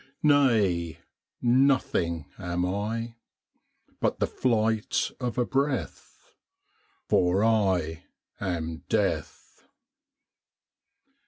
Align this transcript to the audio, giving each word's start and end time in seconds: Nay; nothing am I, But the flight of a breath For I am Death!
Nay; 0.23 0.97
nothing 1.43 2.25
am 2.39 2.65
I, 2.65 3.17
But 3.99 4.17
the 4.19 4.25
flight 4.25 5.11
of 5.19 5.37
a 5.37 5.45
breath 5.45 6.33
For 7.07 7.43
I 7.43 8.05
am 8.39 8.83
Death! 8.89 9.61